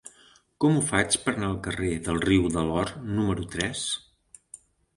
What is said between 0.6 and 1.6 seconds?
Com ho faig per anar al